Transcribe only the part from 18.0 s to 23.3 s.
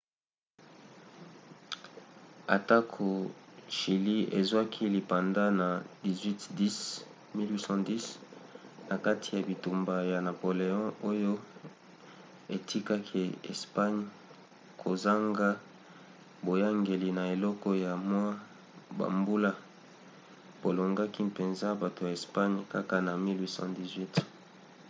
mwa bambula bolongaki mpenza bato ya espagne kaka na